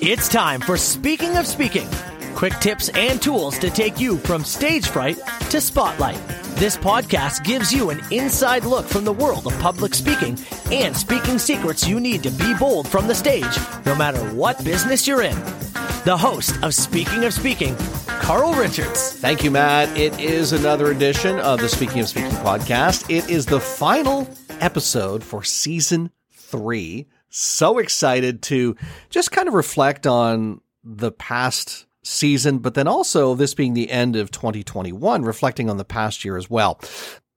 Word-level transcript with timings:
It's 0.00 0.28
time 0.28 0.60
for 0.60 0.76
Speaking 0.76 1.36
of 1.36 1.46
Speaking 1.46 1.88
quick 2.38 2.54
tips 2.60 2.88
and 2.90 3.20
tools 3.20 3.58
to 3.58 3.68
take 3.68 3.98
you 3.98 4.16
from 4.18 4.44
stage 4.44 4.86
fright 4.86 5.18
to 5.50 5.60
spotlight. 5.60 6.20
This 6.54 6.76
podcast 6.76 7.42
gives 7.42 7.72
you 7.72 7.90
an 7.90 8.00
inside 8.12 8.64
look 8.64 8.86
from 8.86 9.04
the 9.04 9.12
world 9.12 9.48
of 9.48 9.58
public 9.58 9.92
speaking 9.92 10.38
and 10.70 10.96
speaking 10.96 11.40
secrets 11.40 11.88
you 11.88 11.98
need 11.98 12.22
to 12.22 12.30
be 12.30 12.54
bold 12.54 12.86
from 12.86 13.08
the 13.08 13.14
stage, 13.16 13.58
no 13.84 13.96
matter 13.96 14.20
what 14.36 14.64
business 14.64 15.04
you're 15.04 15.22
in. 15.22 15.34
The 16.04 16.16
host 16.16 16.62
of 16.62 16.74
Speaking 16.74 17.24
of 17.24 17.34
Speaking, 17.34 17.74
Carl 18.06 18.52
Richards. 18.52 19.14
Thank 19.14 19.42
you, 19.42 19.50
Matt. 19.50 19.88
It 19.98 20.20
is 20.20 20.52
another 20.52 20.92
edition 20.92 21.40
of 21.40 21.58
the 21.58 21.68
Speaking 21.68 21.98
of 21.98 22.08
Speaking 22.08 22.30
podcast. 22.30 23.04
It 23.10 23.28
is 23.28 23.46
the 23.46 23.58
final 23.58 24.28
episode 24.60 25.24
for 25.24 25.42
season 25.42 26.12
three. 26.30 27.08
So 27.30 27.78
excited 27.78 28.42
to 28.44 28.76
just 29.10 29.32
kind 29.32 29.48
of 29.48 29.54
reflect 29.54 30.06
on 30.06 30.60
the 30.82 31.12
past 31.12 31.86
season, 32.02 32.58
but 32.58 32.74
then 32.74 32.88
also 32.88 33.34
this 33.34 33.54
being 33.54 33.74
the 33.74 33.90
end 33.90 34.16
of 34.16 34.30
2021, 34.30 35.22
reflecting 35.22 35.68
on 35.68 35.76
the 35.76 35.84
past 35.84 36.24
year 36.24 36.36
as 36.36 36.48
well. 36.48 36.80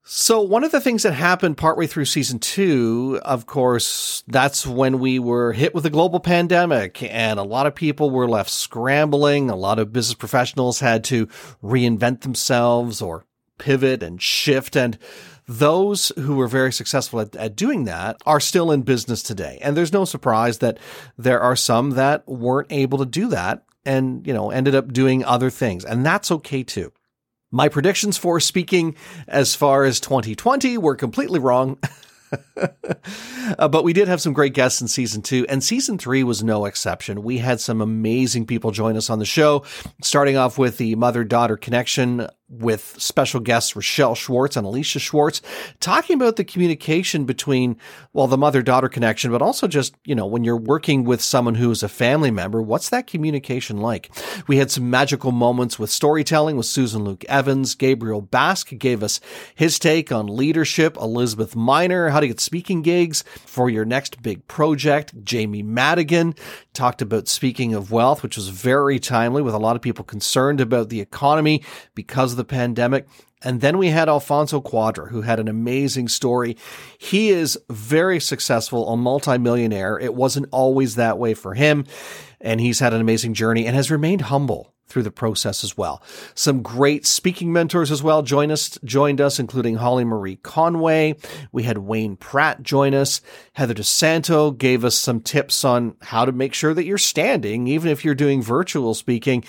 So, 0.04 0.40
one 0.40 0.64
of 0.64 0.72
the 0.72 0.80
things 0.80 1.04
that 1.04 1.12
happened 1.12 1.56
partway 1.56 1.86
through 1.86 2.06
season 2.06 2.40
two, 2.40 3.20
of 3.24 3.46
course, 3.46 4.24
that's 4.26 4.66
when 4.66 4.98
we 4.98 5.20
were 5.20 5.52
hit 5.52 5.76
with 5.76 5.86
a 5.86 5.90
global 5.90 6.18
pandemic 6.18 7.04
and 7.04 7.38
a 7.38 7.44
lot 7.44 7.68
of 7.68 7.74
people 7.76 8.10
were 8.10 8.28
left 8.28 8.50
scrambling. 8.50 9.48
A 9.48 9.54
lot 9.54 9.78
of 9.78 9.92
business 9.92 10.14
professionals 10.14 10.80
had 10.80 11.04
to 11.04 11.28
reinvent 11.62 12.22
themselves 12.22 13.00
or 13.00 13.26
pivot 13.58 14.02
and 14.02 14.20
shift. 14.20 14.76
And 14.76 14.98
those 15.48 16.12
who 16.16 16.36
were 16.36 16.48
very 16.48 16.72
successful 16.72 17.20
at, 17.20 17.34
at, 17.36 17.56
doing 17.56 17.84
that 17.84 18.16
are 18.26 18.40
still 18.40 18.70
in 18.70 18.82
business 18.82 19.22
today. 19.22 19.58
And 19.60 19.76
there's 19.76 19.92
no 19.92 20.04
surprise 20.04 20.58
that 20.58 20.78
there 21.18 21.40
are 21.40 21.56
some 21.56 21.90
that 21.90 22.26
weren't 22.28 22.70
able 22.70 22.98
to 22.98 23.06
do 23.06 23.28
that 23.28 23.64
and, 23.84 24.26
you 24.26 24.32
know, 24.32 24.50
ended 24.50 24.74
up 24.74 24.92
doing 24.92 25.24
other 25.24 25.50
things. 25.50 25.84
And 25.84 26.06
that's 26.06 26.30
okay 26.30 26.62
too. 26.62 26.92
My 27.50 27.68
predictions 27.68 28.16
for 28.16 28.40
speaking 28.40 28.96
as 29.28 29.54
far 29.54 29.84
as 29.84 30.00
2020 30.00 30.78
were 30.78 30.96
completely 30.96 31.38
wrong. 31.38 31.78
uh, 33.58 33.68
but 33.68 33.84
we 33.84 33.92
did 33.92 34.08
have 34.08 34.20
some 34.20 34.32
great 34.32 34.54
guests 34.54 34.80
in 34.80 34.88
season 34.88 35.22
two, 35.22 35.44
and 35.48 35.62
season 35.62 35.98
three 35.98 36.24
was 36.24 36.42
no 36.42 36.64
exception. 36.64 37.22
We 37.22 37.38
had 37.38 37.60
some 37.60 37.80
amazing 37.80 38.46
people 38.46 38.70
join 38.70 38.96
us 38.96 39.10
on 39.10 39.18
the 39.18 39.26
show, 39.26 39.64
starting 40.02 40.36
off 40.36 40.56
with 40.58 40.78
the 40.78 40.94
mother 40.94 41.24
daughter 41.24 41.56
connection 41.56 42.26
with 42.52 42.96
special 42.98 43.40
guests 43.40 43.74
Rochelle 43.74 44.14
Schwartz 44.14 44.56
and 44.56 44.66
Alicia 44.66 44.98
Schwartz, 44.98 45.40
talking 45.80 46.14
about 46.14 46.36
the 46.36 46.44
communication 46.44 47.24
between, 47.24 47.76
well, 48.12 48.26
the 48.26 48.36
mother 48.36 48.62
daughter 48.62 48.88
connection, 48.88 49.32
but 49.32 49.40
also 49.40 49.66
just, 49.66 49.94
you 50.04 50.14
know, 50.14 50.26
when 50.26 50.44
you're 50.44 50.56
working 50.56 51.04
with 51.04 51.22
someone 51.22 51.54
who 51.54 51.70
is 51.70 51.82
a 51.82 51.88
family 51.88 52.30
member, 52.30 52.60
what's 52.60 52.90
that 52.90 53.06
communication 53.06 53.78
like? 53.78 54.10
We 54.46 54.58
had 54.58 54.70
some 54.70 54.90
magical 54.90 55.32
moments 55.32 55.78
with 55.78 55.90
storytelling 55.90 56.56
with 56.56 56.66
Susan 56.66 57.04
Luke 57.04 57.24
Evans. 57.24 57.74
Gabriel 57.74 58.20
Basque 58.20 58.76
gave 58.78 59.02
us 59.02 59.20
his 59.54 59.78
take 59.78 60.12
on 60.12 60.26
leadership. 60.26 60.96
Elizabeth 60.98 61.56
Miner, 61.56 62.10
how 62.10 62.20
to 62.20 62.28
get 62.28 62.40
speaking 62.40 62.82
gigs 62.82 63.24
for 63.46 63.70
your 63.70 63.86
next 63.86 64.22
big 64.22 64.46
project. 64.46 65.14
Jamie 65.24 65.62
Madigan 65.62 66.34
talked 66.74 67.00
about 67.00 67.28
speaking 67.28 67.72
of 67.72 67.90
wealth, 67.90 68.22
which 68.22 68.36
was 68.36 68.48
very 68.48 68.98
timely 68.98 69.40
with 69.40 69.54
a 69.54 69.58
lot 69.58 69.76
of 69.76 69.82
people 69.82 70.04
concerned 70.04 70.60
about 70.60 70.90
the 70.90 71.00
economy 71.00 71.62
because 71.94 72.32
of 72.32 72.36
the 72.36 72.41
the 72.42 72.54
pandemic. 72.54 73.06
And 73.44 73.60
then 73.60 73.78
we 73.78 73.88
had 73.88 74.08
Alfonso 74.08 74.60
Quadra, 74.60 75.08
who 75.08 75.22
had 75.22 75.40
an 75.40 75.48
amazing 75.48 76.08
story. 76.08 76.56
He 76.98 77.30
is 77.30 77.58
very 77.70 78.20
successful, 78.20 78.88
a 78.88 78.96
multimillionaire. 78.96 79.98
It 79.98 80.14
wasn't 80.14 80.46
always 80.50 80.96
that 80.96 81.18
way 81.18 81.34
for 81.34 81.54
him. 81.54 81.84
And 82.40 82.60
he's 82.60 82.80
had 82.80 82.92
an 82.92 83.00
amazing 83.00 83.34
journey 83.34 83.66
and 83.66 83.76
has 83.76 83.90
remained 83.90 84.22
humble 84.22 84.71
through 84.92 85.02
the 85.02 85.10
process 85.10 85.64
as 85.64 85.76
well. 85.76 86.02
Some 86.34 86.62
great 86.62 87.06
speaking 87.06 87.52
mentors 87.52 87.90
as 87.90 88.02
well 88.02 88.22
joined 88.22 88.52
us, 88.52 88.78
joined 88.84 89.20
us, 89.20 89.38
including 89.38 89.76
Holly 89.76 90.04
Marie 90.04 90.36
Conway. 90.36 91.16
We 91.50 91.62
had 91.62 91.78
Wayne 91.78 92.16
Pratt 92.16 92.62
join 92.62 92.92
us. 92.94 93.22
Heather 93.54 93.74
DeSanto 93.74 94.56
gave 94.56 94.84
us 94.84 94.94
some 94.94 95.20
tips 95.20 95.64
on 95.64 95.96
how 96.02 96.26
to 96.26 96.32
make 96.32 96.52
sure 96.52 96.74
that 96.74 96.84
you're 96.84 96.98
standing, 96.98 97.66
even 97.66 97.90
if 97.90 98.04
you're 98.04 98.14
doing 98.14 98.42
virtual 98.42 98.92
speaking. 98.94 99.44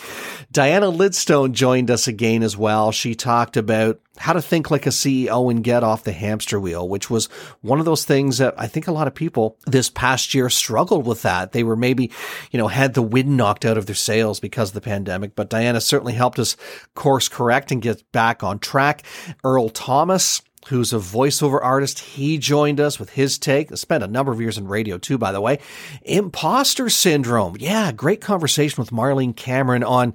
Diana 0.52 0.88
Lidstone 0.88 1.52
joined 1.52 1.92
us 1.92 2.08
again 2.08 2.42
as 2.42 2.56
well. 2.56 2.94
She 2.94 3.14
talked 3.14 3.58
about 3.58 4.00
how 4.18 4.34
to 4.34 4.42
think 4.42 4.70
like 4.70 4.86
a 4.86 4.90
CEO 4.90 5.50
and 5.50 5.64
get 5.64 5.84
off 5.84 6.04
the 6.04 6.12
hamster 6.12 6.60
wheel, 6.60 6.88
which 6.88 7.10
was 7.10 7.26
one 7.62 7.80
of 7.80 7.86
those 7.86 8.06
things 8.06 8.38
that 8.38 8.54
I 8.58 8.68
think 8.68 8.88
a 8.88 8.92
lot 8.92 9.08
of 9.08 9.16
people 9.16 9.58
this 9.66 9.90
past 9.90 10.34
year 10.34 10.50
struggled 10.50 11.08
with 11.08 11.24
that. 11.24 11.52
They 11.52 11.64
were 11.64 11.76
maybe, 11.76 12.12
you 12.52 12.60
know, 12.60 12.68
had 12.68 12.94
the 12.94 13.02
wind 13.02 13.36
knocked 13.36 13.66
out 13.66 13.78
of 13.78 13.88
their 13.88 13.96
sails 13.96 14.40
because 14.40 14.70
of 14.70 14.76
the 14.76 14.82
pandemic, 14.82 15.36
but 15.36 15.50
Diana 15.50 15.82
certainly 15.82 16.14
helped 16.14 16.38
us 16.38 16.56
course 16.94 17.28
correct 17.28 17.72
and 17.72 17.82
get 17.82 18.10
back 18.12 18.44
on 18.44 18.60
track. 18.60 19.04
Earl 19.44 19.70
Thomas, 19.70 20.44
who's 20.68 20.94
a 20.94 20.98
voiceover 20.98 21.60
artist. 21.62 22.00
He 22.00 22.38
joined 22.38 22.80
us 22.80 23.00
with 23.00 23.10
his 23.12 23.38
take. 23.38 23.76
Spent 23.76 24.04
a 24.04 24.08
number 24.08 24.32
of 24.32 24.40
years 24.40 24.58
in 24.58 24.68
radio 24.68 24.98
too, 24.98 25.18
by 25.18 25.32
the 25.32 25.42
way. 25.42 25.60
Imposter 26.04 26.90
syndrome. 26.90 27.58
Yeah, 27.60 27.92
great 27.92 28.22
conversation 28.22 28.82
with 28.82 28.92
Marlene 28.92 29.36
Cameron 29.36 29.84
on, 29.84 30.14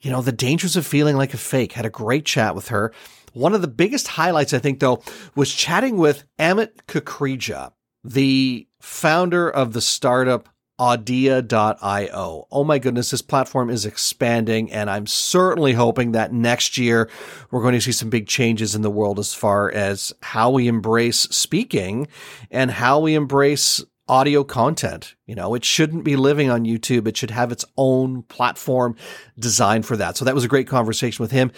you 0.00 0.10
know, 0.10 0.22
the 0.22 0.32
dangers 0.32 0.76
of 0.76 0.86
feeling 0.86 1.16
like 1.16 1.34
a 1.34 1.38
fake. 1.38 1.72
Had 1.72 1.86
a 1.86 1.90
great 1.90 2.24
chat 2.24 2.54
with 2.54 2.68
her. 2.68 2.92
One 3.32 3.54
of 3.54 3.62
the 3.62 3.68
biggest 3.68 4.08
highlights, 4.08 4.54
I 4.54 4.58
think, 4.58 4.80
though, 4.80 5.02
was 5.34 5.54
chatting 5.54 5.96
with 5.96 6.24
Amit 6.38 6.82
Kukreja, 6.86 7.72
the 8.04 8.66
founder 8.80 9.48
of 9.48 9.72
the 9.72 9.80
startup 9.80 10.48
Audia.io. 10.78 12.46
Oh 12.52 12.64
my 12.64 12.78
goodness, 12.78 13.10
this 13.10 13.22
platform 13.22 13.68
is 13.68 13.84
expanding, 13.84 14.70
and 14.70 14.88
I'm 14.88 15.08
certainly 15.08 15.72
hoping 15.72 16.12
that 16.12 16.32
next 16.32 16.78
year 16.78 17.10
we're 17.50 17.62
going 17.62 17.74
to 17.74 17.80
see 17.80 17.90
some 17.90 18.10
big 18.10 18.28
changes 18.28 18.76
in 18.76 18.82
the 18.82 18.90
world 18.90 19.18
as 19.18 19.34
far 19.34 19.72
as 19.72 20.12
how 20.22 20.50
we 20.50 20.68
embrace 20.68 21.20
speaking 21.22 22.06
and 22.52 22.70
how 22.70 23.00
we 23.00 23.14
embrace 23.14 23.82
audio 24.06 24.44
content. 24.44 25.16
You 25.26 25.34
know, 25.34 25.54
it 25.54 25.64
shouldn't 25.64 26.04
be 26.04 26.14
living 26.14 26.48
on 26.48 26.64
YouTube. 26.64 27.08
It 27.08 27.16
should 27.16 27.32
have 27.32 27.50
its 27.50 27.64
own 27.76 28.22
platform 28.22 28.94
designed 29.36 29.84
for 29.84 29.96
that. 29.96 30.16
So 30.16 30.24
that 30.24 30.34
was 30.34 30.44
a 30.44 30.48
great 30.48 30.68
conversation 30.68 31.22
with 31.22 31.32
him. 31.32 31.50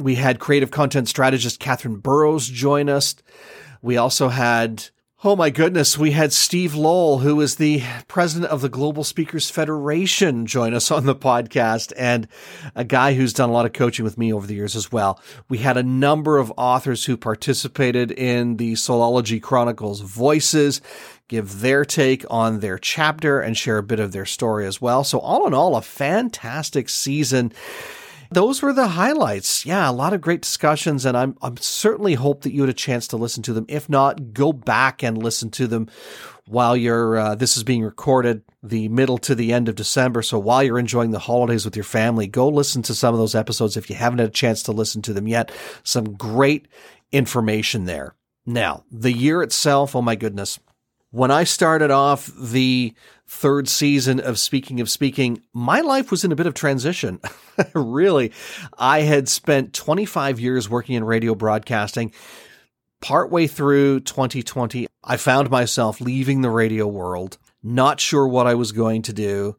We 0.00 0.14
had 0.14 0.38
creative 0.38 0.70
content 0.70 1.08
strategist 1.08 1.60
Catherine 1.60 1.96
Burrows 1.96 2.48
join 2.48 2.88
us. 2.88 3.14
We 3.82 3.98
also 3.98 4.28
had, 4.28 4.86
oh 5.22 5.36
my 5.36 5.50
goodness, 5.50 5.98
we 5.98 6.12
had 6.12 6.32
Steve 6.32 6.74
Lowell, 6.74 7.18
who 7.18 7.40
is 7.40 7.56
the 7.56 7.82
president 8.08 8.50
of 8.50 8.62
the 8.62 8.70
Global 8.70 9.04
Speakers 9.04 9.50
Federation, 9.50 10.46
join 10.46 10.72
us 10.72 10.90
on 10.90 11.04
the 11.04 11.14
podcast, 11.14 11.92
and 11.98 12.28
a 12.74 12.84
guy 12.84 13.12
who's 13.12 13.34
done 13.34 13.50
a 13.50 13.52
lot 13.52 13.66
of 13.66 13.74
coaching 13.74 14.04
with 14.04 14.16
me 14.16 14.32
over 14.32 14.46
the 14.46 14.54
years 14.54 14.74
as 14.74 14.90
well. 14.90 15.20
We 15.50 15.58
had 15.58 15.76
a 15.76 15.82
number 15.82 16.38
of 16.38 16.52
authors 16.56 17.04
who 17.04 17.18
participated 17.18 18.10
in 18.10 18.56
the 18.56 18.72
Solology 18.72 19.40
Chronicles 19.40 20.00
Voices 20.00 20.80
give 21.28 21.60
their 21.60 21.84
take 21.84 22.24
on 22.28 22.60
their 22.60 22.78
chapter 22.78 23.40
and 23.40 23.56
share 23.56 23.78
a 23.78 23.82
bit 23.82 24.00
of 24.00 24.12
their 24.12 24.26
story 24.26 24.66
as 24.66 24.80
well. 24.80 25.04
So 25.04 25.20
all 25.20 25.46
in 25.46 25.54
all, 25.54 25.76
a 25.76 25.82
fantastic 25.82 26.88
season 26.88 27.52
those 28.30 28.62
were 28.62 28.72
the 28.72 28.88
highlights. 28.88 29.66
Yeah, 29.66 29.90
a 29.90 29.92
lot 29.92 30.12
of 30.12 30.20
great 30.20 30.42
discussions, 30.42 31.04
and 31.04 31.16
I'm 31.16 31.36
I'm 31.42 31.56
certainly 31.56 32.14
hope 32.14 32.42
that 32.42 32.52
you 32.52 32.62
had 32.62 32.70
a 32.70 32.74
chance 32.74 33.08
to 33.08 33.16
listen 33.16 33.42
to 33.44 33.52
them. 33.52 33.66
If 33.68 33.88
not, 33.88 34.32
go 34.32 34.52
back 34.52 35.02
and 35.02 35.22
listen 35.22 35.50
to 35.52 35.66
them 35.66 35.88
while 36.46 36.76
you're 36.76 37.16
uh, 37.16 37.34
this 37.34 37.56
is 37.56 37.64
being 37.64 37.82
recorded 37.82 38.42
the 38.62 38.88
middle 38.88 39.18
to 39.18 39.34
the 39.34 39.52
end 39.52 39.68
of 39.68 39.74
December. 39.74 40.22
So 40.22 40.38
while 40.38 40.62
you're 40.62 40.78
enjoying 40.78 41.10
the 41.10 41.18
holidays 41.18 41.64
with 41.64 41.76
your 41.76 41.84
family, 41.84 42.26
go 42.26 42.48
listen 42.48 42.82
to 42.82 42.94
some 42.94 43.14
of 43.14 43.20
those 43.20 43.34
episodes 43.34 43.76
if 43.76 43.88
you 43.88 43.96
haven't 43.96 44.18
had 44.18 44.28
a 44.28 44.32
chance 44.32 44.62
to 44.64 44.72
listen 44.72 45.02
to 45.02 45.12
them 45.12 45.26
yet. 45.26 45.50
Some 45.82 46.14
great 46.14 46.68
information 47.12 47.84
there. 47.84 48.14
Now, 48.46 48.84
the 48.90 49.12
year 49.12 49.42
itself, 49.42 49.94
oh 49.94 50.02
my 50.02 50.16
goodness. 50.16 50.58
When 51.12 51.32
I 51.32 51.42
started 51.42 51.90
off 51.90 52.30
the 52.38 52.94
third 53.26 53.68
season 53.68 54.20
of 54.20 54.38
Speaking 54.38 54.80
of 54.80 54.88
Speaking, 54.88 55.42
my 55.52 55.80
life 55.80 56.12
was 56.12 56.22
in 56.22 56.30
a 56.30 56.36
bit 56.36 56.46
of 56.46 56.54
transition. 56.54 57.20
really, 57.74 58.30
I 58.78 59.00
had 59.00 59.28
spent 59.28 59.74
25 59.74 60.38
years 60.38 60.70
working 60.70 60.94
in 60.94 61.02
radio 61.02 61.34
broadcasting. 61.34 62.12
Partway 63.00 63.48
through 63.48 64.00
2020, 64.00 64.86
I 65.02 65.16
found 65.16 65.50
myself 65.50 66.00
leaving 66.00 66.42
the 66.42 66.50
radio 66.50 66.86
world, 66.86 67.38
not 67.60 67.98
sure 67.98 68.28
what 68.28 68.46
I 68.46 68.54
was 68.54 68.70
going 68.70 69.02
to 69.02 69.12
do. 69.12 69.56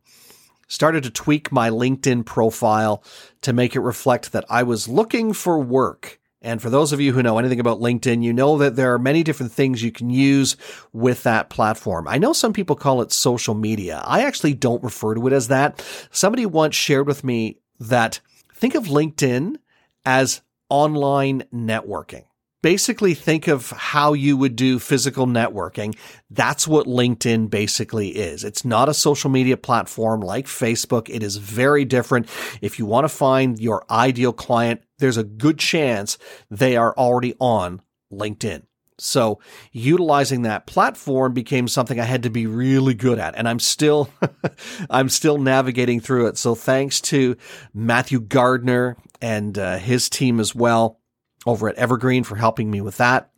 Started 0.70 1.04
to 1.04 1.10
tweak 1.10 1.52
my 1.52 1.70
LinkedIn 1.70 2.26
profile 2.26 3.04
to 3.42 3.52
make 3.52 3.76
it 3.76 3.82
reflect 3.82 4.32
that 4.32 4.46
I 4.50 4.64
was 4.64 4.88
looking 4.88 5.34
for 5.34 5.60
work 5.60 6.21
and 6.42 6.62
for 6.62 6.70
those 6.70 6.92
of 6.92 7.00
you 7.00 7.14
who 7.14 7.22
know 7.22 7.38
anything 7.38 7.60
about 7.60 7.80
LinkedIn, 7.80 8.24
you 8.24 8.34
know 8.34 8.58
that 8.58 8.76
there 8.76 8.94
are 8.94 9.00
many 9.00 9.24
different 9.24 9.52
things 9.52 9.84
you 9.84 9.92
can 9.92 10.10
use 10.10 10.58
with 10.92 11.24
that 11.24 11.50
platform. 11.50 12.08
I 12.08 12.18
know 12.18 12.34
some 12.34 12.52
people 12.52 12.76
call 12.76 13.02
it 13.02 13.12
social 13.12 13.54
media. 13.54 14.02
I 14.06 14.24
actually 14.24 14.56
don't 14.56 14.84
refer 14.84 15.14
to 15.14 15.28
it 15.28 15.34
as 15.34 15.50
that. 15.50 15.86
Somebody 16.12 16.48
once 16.48 16.76
shared 16.76 17.06
with 17.06 17.24
me 17.24 17.60
that 17.80 18.20
think 18.56 18.74
of 18.74 18.86
LinkedIn 18.86 19.58
as 20.04 20.42
online 20.70 21.44
networking. 21.54 22.24
Basically 22.62 23.14
think 23.14 23.48
of 23.48 23.72
how 23.72 24.14
you 24.14 24.38
would 24.38 24.56
do 24.56 24.80
physical 24.80 25.26
networking. 25.26 25.96
That's 26.30 26.68
what 26.68 26.88
LinkedIn 26.88 27.50
basically 27.50 28.10
is. 28.10 28.44
It's 28.44 28.64
not 28.64 28.90
a 28.90 28.94
social 28.94 29.30
media 29.30 29.58
platform 29.58 30.22
like 30.22 30.46
Facebook. 30.46 31.10
It 31.10 31.24
is 31.24 31.38
very 31.38 31.86
different. 31.86 32.30
If 32.62 32.80
you 32.80 32.86
want 32.86 33.06
to 33.06 33.10
find 33.10 33.60
your 33.60 33.84
ideal 33.90 34.34
client, 34.34 34.82
there's 35.00 35.18
a 35.18 35.24
good 35.24 35.58
chance 35.58 36.18
they 36.50 36.78
are 36.78 36.96
already 36.96 37.36
on 37.40 37.82
LinkedIn. 38.12 38.64
So 39.00 39.40
utilizing 39.72 40.44
that 40.44 40.68
platform 40.68 41.34
became 41.34 41.68
something 41.68 42.00
I 42.00 42.04
had 42.04 42.24
to 42.24 42.30
be 42.30 42.46
really 42.46 42.94
good 42.94 43.18
at. 43.18 43.36
And 43.36 43.50
I'm 43.50 43.58
still, 43.58 44.10
I'm 44.92 45.10
still 45.10 45.40
navigating 45.40 46.00
through 46.00 46.28
it. 46.28 46.38
So 46.38 46.54
thanks 46.54 47.02
to 47.02 47.36
Matthew 47.74 48.20
Gardner 48.20 48.98
and 49.20 49.58
uh, 49.58 49.78
his 49.78 50.08
team 50.08 50.40
as 50.40 50.54
well 50.54 51.01
over 51.46 51.68
at 51.68 51.76
Evergreen 51.76 52.24
for 52.24 52.36
helping 52.36 52.70
me 52.70 52.82
with 52.82 52.98
that. 52.98 53.32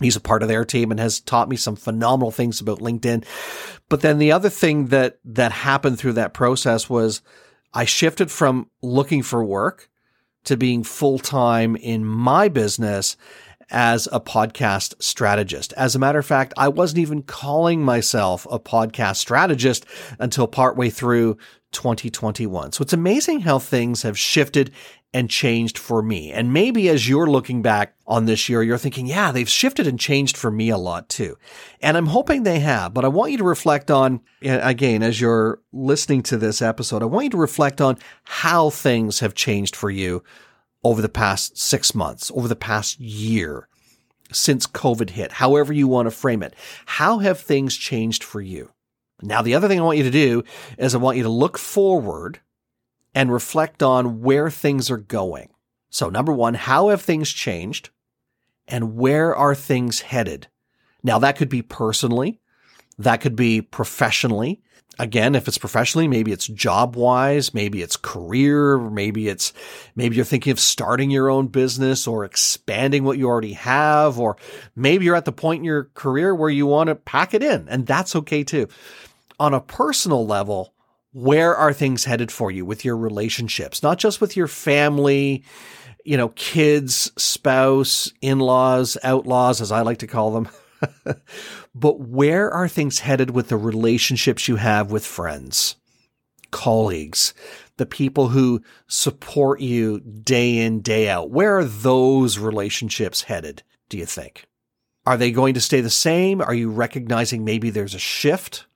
He's 0.00 0.16
a 0.16 0.20
part 0.20 0.42
of 0.42 0.48
their 0.48 0.64
team 0.64 0.90
and 0.90 0.98
has 0.98 1.20
taught 1.20 1.48
me 1.48 1.56
some 1.56 1.76
phenomenal 1.76 2.30
things 2.30 2.60
about 2.60 2.80
LinkedIn. 2.80 3.24
But 3.88 4.00
then 4.00 4.18
the 4.18 4.32
other 4.32 4.48
thing 4.48 4.86
that, 4.86 5.18
that 5.24 5.52
happened 5.52 5.98
through 5.98 6.14
that 6.14 6.34
process 6.34 6.90
was 6.90 7.22
I 7.72 7.84
shifted 7.84 8.30
from 8.30 8.68
looking 8.82 9.22
for 9.22 9.44
work 9.44 9.88
to 10.44 10.56
being 10.56 10.82
full 10.82 11.18
time 11.18 11.76
in 11.76 12.04
my 12.04 12.48
business 12.48 13.16
as 13.72 14.06
a 14.12 14.20
podcast 14.20 15.02
strategist. 15.02 15.72
As 15.72 15.96
a 15.96 15.98
matter 15.98 16.18
of 16.20 16.26
fact, 16.26 16.54
I 16.56 16.68
wasn't 16.68 17.00
even 17.00 17.22
calling 17.22 17.82
myself 17.82 18.46
a 18.50 18.60
podcast 18.60 19.16
strategist 19.16 19.86
until 20.20 20.46
partway 20.46 20.90
through 20.90 21.38
2021. 21.72 22.72
So 22.72 22.82
it's 22.82 22.92
amazing 22.92 23.40
how 23.40 23.58
things 23.58 24.02
have 24.02 24.18
shifted 24.18 24.70
and 25.14 25.28
changed 25.28 25.78
for 25.78 26.02
me. 26.02 26.32
And 26.32 26.52
maybe 26.52 26.88
as 26.88 27.08
you're 27.08 27.28
looking 27.28 27.60
back 27.60 27.94
on 28.06 28.24
this 28.24 28.48
year, 28.48 28.62
you're 28.62 28.78
thinking, 28.78 29.06
yeah, 29.06 29.32
they've 29.32 29.48
shifted 29.48 29.86
and 29.86 29.98
changed 29.98 30.36
for 30.36 30.50
me 30.50 30.70
a 30.70 30.78
lot 30.78 31.08
too. 31.08 31.36
And 31.80 31.96
I'm 31.96 32.06
hoping 32.06 32.42
they 32.42 32.60
have, 32.60 32.94
but 32.94 33.04
I 33.04 33.08
want 33.08 33.32
you 33.32 33.38
to 33.38 33.44
reflect 33.44 33.90
on, 33.90 34.20
again, 34.42 35.02
as 35.02 35.20
you're 35.20 35.60
listening 35.72 36.22
to 36.24 36.36
this 36.36 36.62
episode, 36.62 37.02
I 37.02 37.06
want 37.06 37.24
you 37.24 37.30
to 37.30 37.36
reflect 37.38 37.80
on 37.80 37.98
how 38.24 38.70
things 38.70 39.20
have 39.20 39.34
changed 39.34 39.76
for 39.76 39.90
you 39.90 40.22
over 40.84 41.00
the 41.00 41.08
past 41.08 41.58
six 41.58 41.94
months, 41.94 42.30
over 42.34 42.48
the 42.48 42.56
past 42.56 42.98
year 42.98 43.68
since 44.32 44.66
COVID 44.66 45.10
hit, 45.10 45.32
however 45.32 45.72
you 45.72 45.86
want 45.86 46.06
to 46.06 46.10
frame 46.10 46.42
it. 46.42 46.54
How 46.86 47.18
have 47.18 47.40
things 47.40 47.76
changed 47.76 48.24
for 48.24 48.40
you? 48.40 48.70
Now, 49.22 49.42
the 49.42 49.54
other 49.54 49.68
thing 49.68 49.78
I 49.78 49.84
want 49.84 49.98
you 49.98 50.04
to 50.04 50.10
do 50.10 50.42
is 50.78 50.94
I 50.94 50.98
want 50.98 51.16
you 51.16 51.22
to 51.22 51.28
look 51.28 51.58
forward 51.58 52.40
and 53.14 53.32
reflect 53.32 53.82
on 53.82 54.20
where 54.20 54.50
things 54.50 54.90
are 54.90 54.98
going. 54.98 55.50
So, 55.90 56.08
number 56.08 56.32
one, 56.32 56.54
how 56.54 56.88
have 56.88 57.02
things 57.02 57.30
changed 57.30 57.90
and 58.66 58.96
where 58.96 59.36
are 59.36 59.54
things 59.54 60.00
headed? 60.00 60.48
Now, 61.02 61.18
that 61.18 61.36
could 61.36 61.48
be 61.48 61.62
personally, 61.62 62.40
that 62.98 63.20
could 63.20 63.36
be 63.36 63.60
professionally, 63.60 64.62
again, 64.98 65.34
if 65.34 65.48
it's 65.48 65.58
professionally, 65.58 66.08
maybe 66.08 66.32
it's 66.32 66.46
job 66.46 66.96
wise, 66.96 67.54
maybe 67.54 67.82
it's 67.82 67.96
career, 67.96 68.78
maybe 68.78 69.28
it's, 69.28 69.52
maybe 69.96 70.16
you're 70.16 70.24
thinking 70.24 70.50
of 70.50 70.60
starting 70.60 71.10
your 71.10 71.30
own 71.30 71.48
business 71.48 72.06
or 72.06 72.24
expanding 72.24 73.04
what 73.04 73.18
you 73.18 73.26
already 73.26 73.54
have, 73.54 74.18
or 74.18 74.36
maybe 74.76 75.04
you're 75.04 75.16
at 75.16 75.24
the 75.24 75.32
point 75.32 75.60
in 75.60 75.64
your 75.64 75.84
career 75.94 76.34
where 76.34 76.50
you 76.50 76.66
want 76.66 76.88
to 76.88 76.94
pack 76.94 77.34
it 77.34 77.42
in, 77.42 77.68
and 77.68 77.86
that's 77.86 78.14
okay 78.16 78.44
too. 78.44 78.68
On 79.40 79.54
a 79.54 79.60
personal 79.60 80.26
level, 80.26 80.74
where 81.12 81.54
are 81.54 81.72
things 81.72 82.04
headed 82.04 82.32
for 82.32 82.50
you 82.50 82.64
with 82.64 82.84
your 82.84 82.96
relationships, 82.96 83.82
not 83.82 83.98
just 83.98 84.20
with 84.20 84.36
your 84.36 84.48
family, 84.48 85.44
you 86.04 86.16
know, 86.16 86.30
kids, 86.30 87.12
spouse, 87.16 88.12
in 88.20 88.38
laws, 88.38 88.96
outlaws, 89.02 89.60
as 89.60 89.70
I 89.72 89.82
like 89.82 89.98
to 89.98 90.06
call 90.06 90.32
them. 90.32 90.48
but 91.74 92.00
where 92.00 92.50
are 92.50 92.68
things 92.68 93.00
headed 93.00 93.30
with 93.30 93.48
the 93.48 93.56
relationships 93.56 94.48
you 94.48 94.56
have 94.56 94.90
with 94.90 95.04
friends, 95.04 95.76
colleagues, 96.50 97.34
the 97.76 97.86
people 97.86 98.28
who 98.28 98.62
support 98.86 99.60
you 99.60 100.00
day 100.00 100.58
in, 100.58 100.80
day 100.80 101.08
out? 101.08 101.30
Where 101.30 101.58
are 101.58 101.64
those 101.64 102.38
relationships 102.38 103.22
headed, 103.22 103.62
do 103.88 103.98
you 103.98 104.06
think? 104.06 104.46
Are 105.04 105.16
they 105.16 105.32
going 105.32 105.54
to 105.54 105.60
stay 105.60 105.80
the 105.80 105.90
same? 105.90 106.40
Are 106.40 106.54
you 106.54 106.70
recognizing 106.70 107.44
maybe 107.44 107.70
there's 107.70 107.94
a 107.94 107.98
shift 107.98 108.66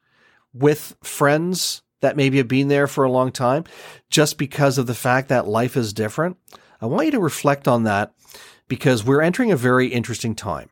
with 0.52 0.96
friends 1.02 1.82
that 2.00 2.16
maybe 2.16 2.38
have 2.38 2.48
been 2.48 2.68
there 2.68 2.86
for 2.86 3.04
a 3.04 3.10
long 3.10 3.30
time 3.30 3.64
just 4.10 4.36
because 4.38 4.78
of 4.78 4.86
the 4.86 4.94
fact 4.94 5.28
that 5.28 5.46
life 5.46 5.76
is 5.76 5.92
different? 5.92 6.36
I 6.80 6.86
want 6.86 7.06
you 7.06 7.12
to 7.12 7.20
reflect 7.20 7.68
on 7.68 7.84
that 7.84 8.12
because 8.68 9.04
we're 9.04 9.22
entering 9.22 9.52
a 9.52 9.56
very 9.56 9.88
interesting 9.88 10.34
time. 10.34 10.70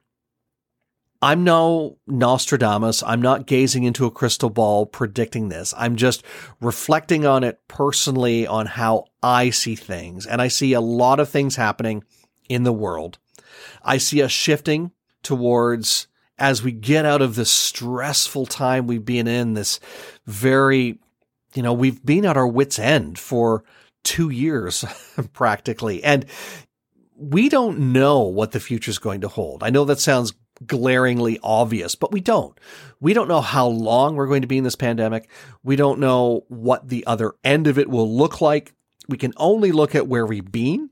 I'm 1.24 1.42
no 1.42 1.96
Nostradamus. 2.06 3.02
I'm 3.02 3.22
not 3.22 3.46
gazing 3.46 3.84
into 3.84 4.04
a 4.04 4.10
crystal 4.10 4.50
ball 4.50 4.84
predicting 4.84 5.48
this. 5.48 5.72
I'm 5.74 5.96
just 5.96 6.22
reflecting 6.60 7.24
on 7.24 7.42
it 7.44 7.66
personally 7.66 8.46
on 8.46 8.66
how 8.66 9.06
I 9.22 9.48
see 9.48 9.74
things. 9.74 10.26
And 10.26 10.42
I 10.42 10.48
see 10.48 10.74
a 10.74 10.82
lot 10.82 11.20
of 11.20 11.30
things 11.30 11.56
happening 11.56 12.04
in 12.50 12.64
the 12.64 12.74
world. 12.74 13.16
I 13.82 13.96
see 13.96 14.22
us 14.22 14.32
shifting 14.32 14.92
towards 15.22 16.08
as 16.36 16.62
we 16.62 16.72
get 16.72 17.06
out 17.06 17.22
of 17.22 17.36
this 17.36 17.50
stressful 17.50 18.44
time 18.44 18.86
we've 18.86 19.06
been 19.06 19.26
in, 19.26 19.54
this 19.54 19.80
very, 20.26 20.98
you 21.54 21.62
know, 21.62 21.72
we've 21.72 22.04
been 22.04 22.26
at 22.26 22.36
our 22.36 22.46
wits 22.46 22.78
end 22.78 23.18
for 23.18 23.64
two 24.02 24.28
years 24.28 24.84
practically. 25.32 26.04
And 26.04 26.26
we 27.16 27.48
don't 27.48 27.94
know 27.94 28.20
what 28.24 28.52
the 28.52 28.60
future 28.60 28.90
is 28.90 28.98
going 28.98 29.22
to 29.22 29.28
hold. 29.28 29.62
I 29.62 29.70
know 29.70 29.86
that 29.86 30.00
sounds 30.00 30.34
glaringly 30.66 31.38
obvious, 31.42 31.94
but 31.94 32.12
we 32.12 32.20
don't. 32.20 32.58
We 33.00 33.12
don't 33.12 33.28
know 33.28 33.40
how 33.40 33.66
long 33.66 34.16
we're 34.16 34.26
going 34.26 34.42
to 34.42 34.48
be 34.48 34.58
in 34.58 34.64
this 34.64 34.76
pandemic. 34.76 35.28
We 35.62 35.76
don't 35.76 35.98
know 35.98 36.44
what 36.48 36.88
the 36.88 37.06
other 37.06 37.34
end 37.42 37.66
of 37.66 37.78
it 37.78 37.88
will 37.88 38.10
look 38.10 38.40
like. 38.40 38.72
We 39.08 39.18
can 39.18 39.32
only 39.36 39.72
look 39.72 39.94
at 39.94 40.06
where 40.06 40.24
we've 40.24 40.50
been, 40.50 40.90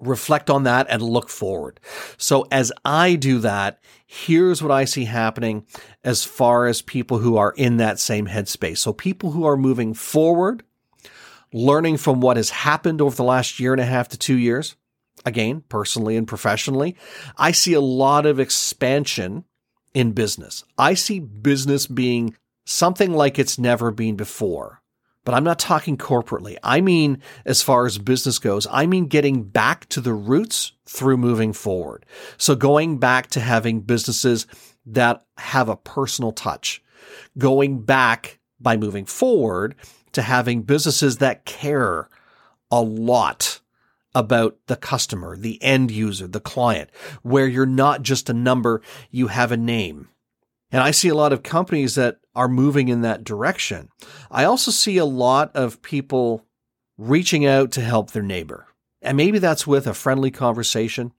reflect 0.00 0.48
on 0.50 0.64
that, 0.64 0.86
and 0.88 1.02
look 1.02 1.28
forward. 1.28 1.80
So 2.16 2.46
as 2.50 2.72
I 2.84 3.16
do 3.16 3.38
that, 3.40 3.80
here's 4.06 4.62
what 4.62 4.72
I 4.72 4.84
see 4.84 5.04
happening 5.04 5.66
as 6.04 6.24
far 6.24 6.66
as 6.66 6.80
people 6.80 7.18
who 7.18 7.36
are 7.36 7.52
in 7.52 7.76
that 7.78 7.98
same 7.98 8.26
headspace. 8.26 8.78
So 8.78 8.92
people 8.92 9.32
who 9.32 9.44
are 9.44 9.56
moving 9.56 9.94
forward, 9.94 10.62
learning 11.52 11.98
from 11.98 12.20
what 12.20 12.36
has 12.36 12.50
happened 12.50 13.00
over 13.00 13.14
the 13.14 13.24
last 13.24 13.60
year 13.60 13.72
and 13.72 13.80
a 13.80 13.84
half 13.84 14.08
to 14.08 14.18
two 14.18 14.36
years, 14.36 14.76
again, 15.24 15.62
personally 15.68 16.16
and 16.16 16.26
professionally, 16.26 16.96
I 17.36 17.52
see 17.52 17.74
a 17.74 17.80
lot 17.80 18.26
of 18.26 18.40
expansion 18.40 19.44
in 19.94 20.12
business. 20.12 20.64
I 20.78 20.94
see 20.94 21.20
business 21.20 21.86
being 21.86 22.36
something 22.64 23.12
like 23.12 23.38
it's 23.38 23.58
never 23.58 23.90
been 23.90 24.16
before. 24.16 24.80
But 25.24 25.34
I'm 25.34 25.44
not 25.44 25.60
talking 25.60 25.96
corporately. 25.96 26.56
I 26.64 26.80
mean, 26.80 27.22
as 27.44 27.62
far 27.62 27.86
as 27.86 27.98
business 27.98 28.40
goes, 28.40 28.66
I 28.68 28.86
mean 28.86 29.06
getting 29.06 29.44
back 29.44 29.88
to 29.90 30.00
the 30.00 30.14
roots 30.14 30.72
through 30.84 31.16
moving 31.16 31.52
forward. 31.52 32.04
So 32.38 32.56
going 32.56 32.98
back 32.98 33.28
to 33.30 33.40
having 33.40 33.82
businesses 33.82 34.48
that 34.86 35.24
have 35.38 35.68
a 35.68 35.76
personal 35.76 36.32
touch, 36.32 36.82
going 37.38 37.82
back 37.82 38.40
by 38.60 38.76
moving 38.76 39.04
forward 39.04 39.76
to 40.12 40.22
having 40.22 40.62
businesses 40.62 41.18
that 41.18 41.44
care 41.44 42.08
a 42.72 42.80
lot 42.80 43.60
about 44.14 44.58
the 44.66 44.76
customer, 44.76 45.36
the 45.36 45.62
end 45.62 45.90
user, 45.90 46.26
the 46.26 46.40
client, 46.40 46.90
where 47.22 47.46
you're 47.46 47.66
not 47.66 48.02
just 48.02 48.28
a 48.28 48.34
number, 48.34 48.82
you 49.10 49.28
have 49.28 49.52
a 49.52 49.56
name. 49.56 50.08
And 50.70 50.82
I 50.82 50.90
see 50.90 51.08
a 51.08 51.14
lot 51.14 51.32
of 51.32 51.42
companies 51.42 51.94
that 51.96 52.18
are 52.34 52.48
moving 52.48 52.88
in 52.88 53.02
that 53.02 53.24
direction. 53.24 53.90
I 54.30 54.44
also 54.44 54.70
see 54.70 54.96
a 54.96 55.04
lot 55.04 55.54
of 55.54 55.82
people 55.82 56.46
reaching 56.96 57.44
out 57.44 57.70
to 57.72 57.80
help 57.82 58.10
their 58.10 58.22
neighbor. 58.22 58.66
And 59.02 59.16
maybe 59.16 59.38
that's 59.38 59.66
with 59.66 59.86
a 59.86 59.94
friendly 59.94 60.30
conversation. 60.30 61.12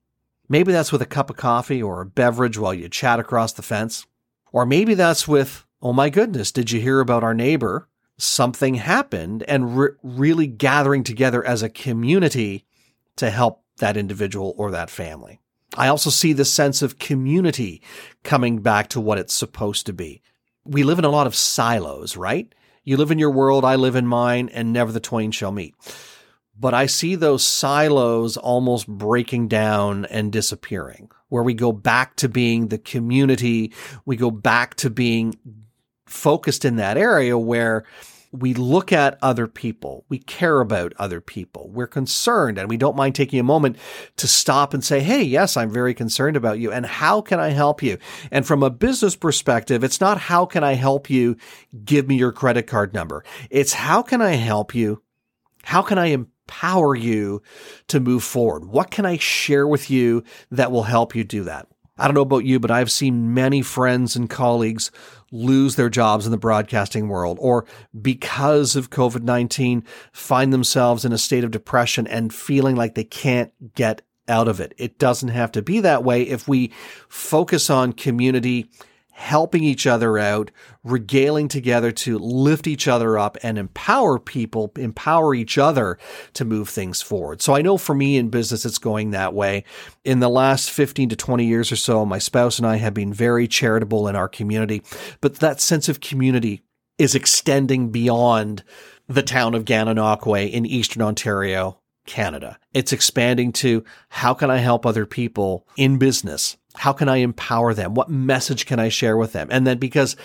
Maybe 0.50 0.72
that's 0.72 0.92
with 0.92 1.02
a 1.02 1.08
cup 1.08 1.30
of 1.30 1.38
coffee 1.38 1.82
or 1.84 2.02
a 2.02 2.06
beverage 2.06 2.58
while 2.58 2.74
you 2.74 2.90
chat 2.90 3.20
across 3.20 3.54
the 3.54 3.62
fence. 3.62 4.06
Or 4.52 4.66
maybe 4.66 4.94
that's 4.94 5.28
with, 5.28 5.66
oh 5.82 5.94
my 5.94 6.10
goodness, 6.10 6.52
did 6.52 6.72
you 6.72 6.80
hear 6.80 7.00
about 7.00 7.24
our 7.24 7.34
neighbor? 7.34 7.90
Something 8.18 8.76
happened 8.76 9.44
and 9.48 9.78
re- 9.78 9.90
really 10.04 10.48
gathering 10.48 11.04
together 11.04 11.46
as 11.46 11.64
a 11.64 11.70
community 11.70 12.66
to 13.18 13.30
help 13.30 13.64
that 13.78 13.98
individual 13.98 14.54
or 14.58 14.72
that 14.72 14.90
family. 14.90 15.40
I 15.76 15.88
also 15.88 16.10
see 16.10 16.34
the 16.34 16.46
sense 16.46 16.82
of 16.82 17.00
community 17.00 17.82
coming 18.24 18.60
back 18.60 18.90
to 18.90 19.02
what 19.02 19.18
it's 19.18 19.34
supposed 19.34 19.88
to 19.88 19.94
be. 19.94 20.22
We 20.66 20.84
live 20.84 21.00
in 21.00 21.06
a 21.06 21.10
lot 21.10 21.28
of 21.28 21.36
silos, 21.36 22.16
right? 22.16 22.54
You 22.84 22.98
live 22.98 23.12
in 23.12 23.20
your 23.20 23.32
world, 23.32 23.66
I 23.66 23.76
live 23.76 23.96
in 23.96 24.06
mine, 24.06 24.50
and 24.54 24.72
never 24.72 24.92
the 24.92 25.00
twain 25.00 25.32
shall 25.32 25.52
meet. 25.52 25.74
But 26.60 26.74
I 26.74 26.86
see 26.86 27.16
those 27.16 27.44
silos 27.44 28.38
almost 28.38 28.88
breaking 28.88 29.48
down 29.48 30.06
and 30.06 30.32
disappearing, 30.32 31.10
where 31.30 31.44
we 31.44 31.56
go 31.56 31.72
back 31.72 32.16
to 32.18 32.30
being 32.30 32.68
the 32.68 32.78
community. 32.78 33.74
We 34.06 34.16
go 34.16 34.30
back 34.30 34.76
to 34.76 34.92
being 34.92 35.36
focused 36.06 36.64
in 36.64 36.76
that 36.76 36.98
area 36.98 37.38
where 37.38 37.86
we 38.34 38.56
look 38.56 38.92
at 38.92 39.20
other 39.22 39.48
people. 39.48 40.06
We 40.10 40.18
care 40.18 40.60
about 40.60 40.94
other 40.98 41.22
people. 41.22 41.70
We're 41.70 41.88
concerned 41.88 42.58
and 42.58 42.68
we 42.68 42.78
don't 42.78 42.96
mind 42.96 43.14
taking 43.14 43.40
a 43.40 43.44
moment 43.44 43.78
to 44.18 44.28
stop 44.28 44.74
and 44.74 44.84
say, 44.84 45.02
Hey, 45.02 45.22
yes, 45.22 45.56
I'm 45.56 45.70
very 45.70 45.94
concerned 45.94 46.36
about 46.36 46.58
you. 46.58 46.72
And 46.72 46.86
how 46.86 47.22
can 47.22 47.40
I 47.40 47.50
help 47.50 47.84
you? 47.84 48.00
And 48.32 48.46
from 48.46 48.64
a 48.64 48.72
business 48.72 49.16
perspective, 49.16 49.84
it's 49.84 50.02
not 50.02 50.18
how 50.18 50.48
can 50.48 50.64
I 50.64 50.74
help 50.74 51.12
you? 51.12 51.38
Give 51.86 52.08
me 52.08 52.16
your 52.16 52.32
credit 52.32 52.66
card 52.66 52.94
number. 52.94 53.24
It's 53.52 53.74
how 53.74 54.02
can 54.02 54.22
I 54.22 54.32
help 54.32 54.74
you? 54.74 55.04
How 55.64 55.84
can 55.84 56.00
I 56.00 56.08
empower 56.08 56.96
you 56.96 57.44
to 57.88 58.00
move 58.00 58.24
forward? 58.24 58.66
What 58.66 58.90
can 58.90 59.06
I 59.06 59.18
share 59.18 59.68
with 59.68 59.92
you 59.92 60.24
that 60.50 60.72
will 60.72 60.84
help 60.84 61.16
you 61.16 61.24
do 61.24 61.44
that? 61.44 61.68
I 61.98 62.06
don't 62.06 62.16
know 62.16 62.22
about 62.22 62.46
you, 62.46 62.60
but 62.60 62.72
I've 62.72 62.92
seen 62.92 63.34
many 63.34 63.62
friends 63.62 64.16
and 64.16 64.30
colleagues 64.30 64.90
lose 65.32 65.76
their 65.76 65.90
jobs 65.90 66.26
in 66.26 66.32
the 66.32 66.38
broadcasting 66.38 67.08
world 67.08 67.38
or 67.40 67.66
because 68.00 68.76
of 68.76 68.90
COVID 68.90 69.24
19 69.24 69.84
find 70.12 70.54
themselves 70.54 71.06
in 71.06 71.12
a 71.12 71.18
state 71.18 71.44
of 71.44 71.52
depression 71.52 72.08
and 72.08 72.34
feeling 72.34 72.76
like 72.76 72.96
they 72.96 73.04
can't 73.04 73.52
get 73.76 74.02
out 74.28 74.48
of 74.48 74.60
it. 74.60 74.74
It 74.78 74.98
doesn't 74.98 75.30
have 75.30 75.52
to 75.54 75.62
be 75.62 75.82
that 75.82 76.04
way 76.04 76.24
if 76.24 76.48
we 76.48 76.72
focus 77.10 77.70
on 77.70 77.94
community 77.94 78.70
helping 79.16 79.64
each 79.64 79.86
other 79.86 80.18
out, 80.18 80.50
regaling 80.84 81.48
together 81.48 81.92
to 81.92 82.18
lift 82.18 82.66
each 82.66 82.88
other 82.88 83.18
up 83.18 83.38
and 83.44 83.60
empower 83.60 84.18
people, 84.18 84.72
empower 84.76 85.36
each 85.36 85.58
other 85.58 86.00
to 86.34 86.44
move 86.44 86.68
things 86.68 87.00
forward. 87.00 87.40
So 87.40 87.56
I 87.56 87.62
know 87.62 87.78
for 87.78 87.94
me 87.94 88.18
in 88.18 88.30
business, 88.30 88.66
it's 88.66 88.80
going 88.80 89.12
that 89.12 89.36
way. 89.36 89.66
In 90.04 90.20
the 90.20 90.30
last 90.30 90.72
15 90.72 91.10
to 91.10 91.16
20 91.16 91.46
years 91.46 91.72
or 91.72 91.76
so, 91.76 92.06
my 92.06 92.18
spouse 92.18 92.58
and 92.58 92.68
I 92.68 92.78
have 92.78 92.96
been 92.96 93.14
very 93.14 93.48
charitable 93.48 94.08
in 94.08 94.16
our 94.16 94.28
community, 94.28 94.82
but 95.22 95.36
that 95.36 95.62
sense 95.62 95.88
of 95.88 96.02
community 96.02 96.64
is 96.98 97.14
extending 97.14 97.92
beyond 97.92 98.64
the 99.08 99.24
town 99.24 99.54
of 99.54 99.66
Gananoque 99.66 100.52
in 100.52 100.66
Eastern 100.66 101.04
Ontario, 101.04 101.80
Canada. 102.08 102.58
It's 102.74 102.92
expanding 102.92 103.52
to 103.54 103.84
how 104.10 104.34
can 104.34 104.50
I 104.50 104.58
help 104.58 104.86
other 104.86 105.06
people 105.06 105.68
in 105.78 106.00
business 106.00 106.58
how 106.76 106.94
can 106.94 107.10
I 107.10 107.18
empower 107.18 107.74
them? 107.74 107.94
What 107.94 108.10
message 108.10 108.66
can 108.66 108.80
I 108.80 108.90
share 108.90 109.18
with 109.18 109.34
them? 109.34 109.48
And 109.52 109.66
then 109.66 109.78
because 109.78 110.16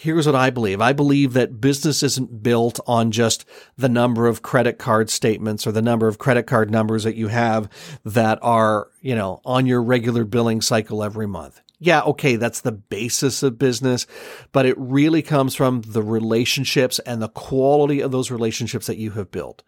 here's 0.00 0.24
what 0.24 0.34
I 0.34 0.48
believe. 0.48 0.80
I 0.80 0.94
believe 0.94 1.34
that 1.34 1.60
business 1.60 2.02
isn't 2.02 2.42
built 2.42 2.80
on 2.86 3.10
just 3.10 3.44
the 3.76 3.88
number 3.88 4.26
of 4.28 4.40
credit 4.40 4.78
card 4.78 5.10
statements 5.10 5.66
or 5.66 5.72
the 5.72 5.82
number 5.82 6.08
of 6.08 6.16
credit 6.16 6.46
card 6.46 6.70
numbers 6.70 7.04
that 7.04 7.16
you 7.16 7.28
have 7.28 7.68
that 8.04 8.38
are, 8.40 8.88
you 9.02 9.14
know, 9.14 9.42
on 9.44 9.66
your 9.66 9.82
regular 9.82 10.24
billing 10.24 10.62
cycle 10.62 11.04
every 11.04 11.26
month. 11.26 11.60
Yeah, 11.78 12.00
okay, 12.02 12.36
that's 12.36 12.62
the 12.62 12.72
basis 12.72 13.42
of 13.42 13.58
business, 13.58 14.06
but 14.52 14.64
it 14.64 14.76
really 14.78 15.20
comes 15.20 15.54
from 15.54 15.82
the 15.82 16.02
relationships 16.02 16.98
and 17.00 17.20
the 17.20 17.28
quality 17.28 18.00
of 18.00 18.10
those 18.10 18.30
relationships 18.30 18.86
that 18.86 18.96
you 18.96 19.10
have 19.12 19.30
built. 19.30 19.62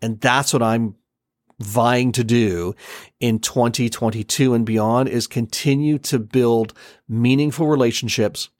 And 0.00 0.20
that's 0.20 0.54
what 0.54 0.62
I'm 0.62 0.96
vying 1.58 2.12
to 2.12 2.24
do 2.24 2.74
in 3.20 3.38
2022 3.38 4.54
and 4.54 4.66
beyond 4.66 5.08
is 5.08 5.26
continue 5.26 5.98
to 5.98 6.18
build 6.18 6.74
meaningful 7.08 7.66
relationships 7.66 8.50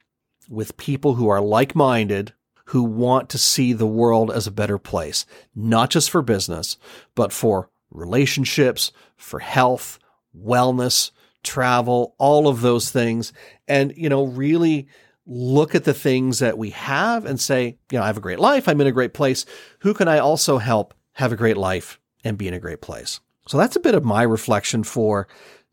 with 0.49 0.77
people 0.77 1.15
who 1.15 1.29
are 1.29 1.41
like 1.41 1.75
minded, 1.75 2.33
who 2.67 2.83
want 2.83 3.29
to 3.29 3.39
see 3.39 3.73
the 3.73 3.87
world 3.87 4.31
as 4.31 4.47
a 4.47 4.53
better 4.53 4.79
place, 4.79 5.27
not 5.55 5.91
just 5.91 6.11
for 6.11 6.23
business, 6.23 6.77
but 7.15 7.33
for 7.33 7.71
relationships, 7.91 8.93
for 9.17 9.41
health, 9.41 9.99
wellness, 10.37 11.11
travel, 11.43 12.15
all 12.19 12.49
of 12.49 12.61
those 12.61 12.91
things. 12.91 13.33
And, 13.69 13.97
you 13.97 14.09
know, 14.09 14.25
really 14.25 14.89
look 15.27 15.75
at 15.75 15.85
the 15.85 15.95
things 15.95 16.39
that 16.39 16.57
we 16.57 16.71
have 16.71 17.25
and 17.25 17.41
say, 17.41 17.79
you 17.91 17.99
know, 17.99 18.05
I 18.05 18.07
have 18.07 18.17
a 18.17 18.21
great 18.21 18.39
life. 18.39 18.69
I'm 18.69 18.81
in 18.81 18.87
a 18.87 18.93
great 18.93 19.15
place. 19.15 19.45
Who 19.81 19.93
can 19.93 20.09
I 20.09 20.19
also 20.19 20.59
help 20.59 20.95
have 21.15 21.33
a 21.33 21.37
great 21.37 21.57
life 21.57 21.99
and 22.25 22.39
be 22.39 22.49
in 22.49 22.55
a 22.55 22.61
great 22.61 22.81
place. 22.81 23.21
So 23.49 23.59
that's 23.59 23.77
a 23.77 23.81
bit 23.81 23.95
of 23.95 24.05
my 24.05 24.23
reflection 24.23 24.83
for 24.83 25.29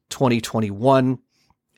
2021 0.10 1.20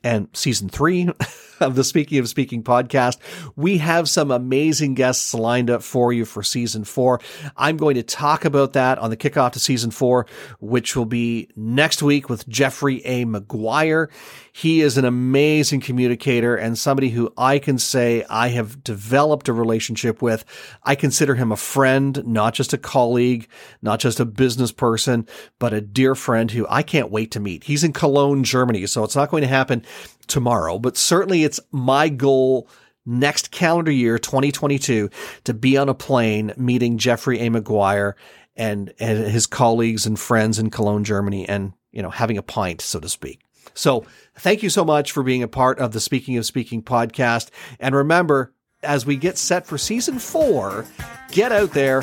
and 0.04 0.28
season 0.34 0.68
three 0.68 1.08
of 1.60 1.74
the 1.74 1.82
Speaking 1.82 2.18
of 2.18 2.28
Speaking 2.28 2.62
podcast. 2.62 3.18
We 3.56 3.78
have 3.78 4.08
some 4.08 4.30
amazing 4.30 4.94
guests 4.94 5.34
lined 5.34 5.70
up 5.70 5.82
for 5.82 6.12
you 6.12 6.24
for 6.24 6.42
season 6.42 6.84
four. 6.84 7.20
I'm 7.56 7.76
going 7.76 7.96
to 7.96 8.02
talk 8.02 8.44
about 8.44 8.74
that 8.74 8.98
on 8.98 9.10
the 9.10 9.16
kickoff 9.16 9.52
to 9.52 9.58
season 9.58 9.90
four, 9.90 10.26
which 10.60 10.94
will 10.94 11.06
be 11.06 11.48
next 11.56 12.02
week 12.02 12.28
with 12.28 12.48
Jeffrey 12.48 13.04
A. 13.04 13.24
McGuire. 13.24 14.08
He 14.56 14.80
is 14.80 14.96
an 14.96 15.04
amazing 15.04 15.82
communicator 15.82 16.56
and 16.56 16.78
somebody 16.78 17.10
who 17.10 17.30
I 17.36 17.58
can 17.58 17.76
say 17.76 18.24
I 18.30 18.48
have 18.48 18.82
developed 18.82 19.48
a 19.48 19.52
relationship 19.52 20.22
with. 20.22 20.46
I 20.82 20.94
consider 20.94 21.34
him 21.34 21.52
a 21.52 21.58
friend, 21.58 22.26
not 22.26 22.54
just 22.54 22.72
a 22.72 22.78
colleague, 22.78 23.48
not 23.82 24.00
just 24.00 24.18
a 24.18 24.24
business 24.24 24.72
person, 24.72 25.28
but 25.58 25.74
a 25.74 25.82
dear 25.82 26.14
friend 26.14 26.50
who 26.50 26.66
I 26.70 26.82
can't 26.82 27.10
wait 27.10 27.32
to 27.32 27.40
meet. 27.40 27.64
He's 27.64 27.84
in 27.84 27.92
Cologne, 27.92 28.44
Germany, 28.44 28.86
so 28.86 29.04
it's 29.04 29.14
not 29.14 29.30
going 29.30 29.42
to 29.42 29.46
happen 29.46 29.84
tomorrow, 30.26 30.78
but 30.78 30.96
certainly 30.96 31.44
it's 31.44 31.60
my 31.70 32.08
goal 32.08 32.66
next 33.04 33.50
calendar 33.50 33.92
year, 33.92 34.18
2022, 34.18 35.10
to 35.44 35.52
be 35.52 35.76
on 35.76 35.90
a 35.90 35.94
plane 35.94 36.54
meeting 36.56 36.96
Jeffrey 36.96 37.40
A. 37.40 37.50
McGuire 37.50 38.14
and, 38.56 38.94
and 38.98 39.18
his 39.18 39.46
colleagues 39.46 40.06
and 40.06 40.18
friends 40.18 40.58
in 40.58 40.70
Cologne, 40.70 41.04
Germany, 41.04 41.46
and, 41.46 41.74
you 41.92 42.00
know, 42.00 42.08
having 42.08 42.38
a 42.38 42.42
pint, 42.42 42.80
so 42.80 42.98
to 42.98 43.08
speak. 43.10 43.42
So 43.74 44.04
thank 44.36 44.62
you 44.62 44.70
so 44.70 44.84
much 44.84 45.12
for 45.12 45.22
being 45.22 45.42
a 45.42 45.48
part 45.48 45.78
of 45.78 45.92
the 45.92 46.00
Speaking 46.00 46.36
of 46.36 46.46
Speaking 46.46 46.82
podcast. 46.82 47.50
And 47.80 47.94
remember, 47.94 48.52
as 48.82 49.06
we 49.06 49.16
get 49.16 49.38
set 49.38 49.66
for 49.66 49.78
season 49.78 50.18
four, 50.18 50.86
get 51.30 51.52
out 51.52 51.72
there 51.72 52.02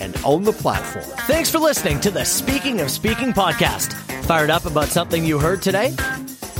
and 0.00 0.16
own 0.24 0.44
the 0.44 0.52
platform. 0.52 1.04
Thanks 1.26 1.50
for 1.50 1.58
listening 1.58 2.00
to 2.00 2.10
the 2.10 2.24
Speaking 2.24 2.80
of 2.80 2.90
Speaking 2.90 3.32
podcast. 3.32 3.92
Fired 4.24 4.50
up 4.50 4.66
about 4.66 4.88
something 4.88 5.24
you 5.24 5.38
heard 5.38 5.62
today? 5.62 5.94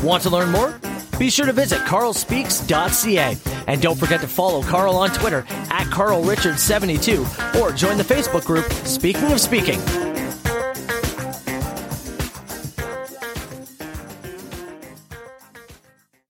Want 0.02 0.22
to 0.22 0.30
learn 0.30 0.50
more? 0.50 0.78
Be 1.18 1.30
sure 1.30 1.46
to 1.46 1.52
visit 1.52 1.80
carlspeaks.ca 1.80 3.36
and 3.66 3.82
don't 3.82 3.98
forget 3.98 4.20
to 4.20 4.28
follow 4.28 4.62
Carl 4.62 4.96
on 4.96 5.10
Twitter 5.10 5.44
at 5.50 5.86
carlrichards72 5.88 7.60
or 7.60 7.72
join 7.72 7.98
the 7.98 8.04
Facebook 8.04 8.44
group 8.44 8.70
Speaking 8.86 9.32
of 9.32 9.40
Speaking. 9.40 9.80